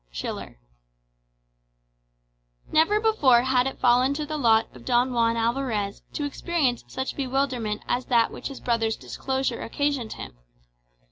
Schiller 0.09 0.57
Never 2.71 2.99
before 2.99 3.43
had 3.43 3.67
it 3.67 3.79
fallen 3.79 4.15
to 4.15 4.25
the 4.25 4.35
lot 4.39 4.75
of 4.75 4.83
Don 4.83 5.13
Juan 5.13 5.37
Alvarez 5.37 6.01
to 6.13 6.25
experience 6.25 6.83
such 6.87 7.15
bewilderment 7.15 7.83
as 7.87 8.07
that 8.07 8.31
which 8.31 8.47
his 8.47 8.59
brother's 8.59 8.95
disclosure 8.95 9.61
occasioned 9.61 10.13
him. 10.13 10.39